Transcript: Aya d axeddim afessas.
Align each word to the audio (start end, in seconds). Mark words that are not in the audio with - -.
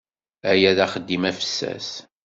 Aya 0.51 0.71
d 0.77 0.79
axeddim 0.85 1.23
afessas. 1.29 1.87